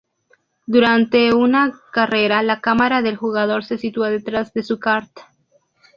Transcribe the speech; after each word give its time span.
Durante 0.65 1.31
una 1.31 1.79
carrera, 1.93 2.41
la 2.41 2.59
cámara 2.59 3.03
del 3.03 3.17
jugador 3.17 3.63
se 3.63 3.77
sitúa 3.77 4.09
detrás 4.09 4.51
de 4.51 4.63
su 4.63 4.79
kart. 4.79 5.11